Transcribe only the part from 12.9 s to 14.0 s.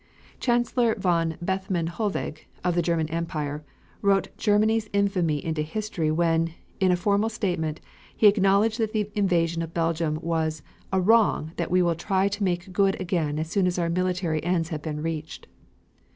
again as soon as our